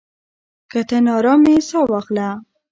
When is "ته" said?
0.89-0.97